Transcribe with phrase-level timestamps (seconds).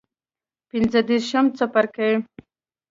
[0.69, 2.11] پنځه دیرشم څپرکی